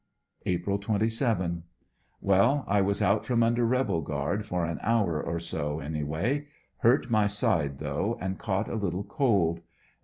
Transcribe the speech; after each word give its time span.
April 0.47 0.79
27.— 0.79 1.61
Well, 2.21 2.63
1 2.65 2.83
was 2.85 3.03
out 3.03 3.23
from 3.23 3.43
under 3.43 3.63
rebel 3.67 4.01
guard 4.01 4.47
for 4.47 4.65
an 4.65 4.79
hour 4.81 5.21
or 5.21 5.39
so 5.39 5.79
anyway. 5.79 6.47
Hurt 6.77 7.11
my 7.11 7.27
side 7.27 7.77
though, 7.77 8.17
and 8.19 8.39
caught 8.39 8.67
a 8.67 8.73
little 8.73 9.03
cold. 9.03 9.61